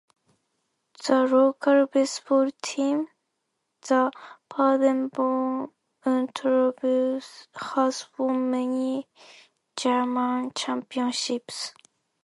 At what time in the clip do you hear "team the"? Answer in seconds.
2.63-4.11